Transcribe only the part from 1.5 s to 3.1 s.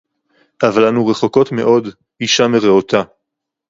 מאוד אשה מרעותה.